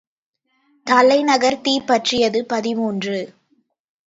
[0.87, 3.19] தலைநகர் தீப்பற்றியது பதிமூன்று.